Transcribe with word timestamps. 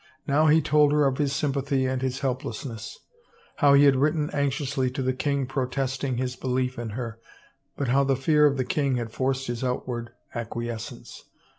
Now 0.25 0.47
he 0.47 0.63
told 0.63 0.93
her 0.93 1.05
of 1.05 1.19
his 1.19 1.31
sympathy 1.31 1.85
and 1.85 2.01
his 2.01 2.21
helplessness— 2.21 2.97
how 3.57 3.75
he 3.75 3.83
had 3.83 3.95
written 3.95 4.31
anxiously 4.31 4.89
to 4.89 5.03
the 5.03 5.13
king 5.13 5.45
protesting 5.45 6.17
his 6.17 6.35
belief 6.35 6.79
in 6.79 6.89
her, 6.97 7.19
but 7.77 7.89
how 7.89 8.03
the 8.03 8.15
fear 8.15 8.47
of 8.47 8.57
the 8.57 8.65
king 8.65 8.95
had 8.95 9.11
forced 9.11 9.45
his 9.45 9.63
outward 9.63 10.09
acquiescence. 10.33 11.25